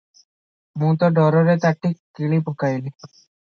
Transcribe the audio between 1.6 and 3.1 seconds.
ତାଟି କିଳିପକାଇଲି।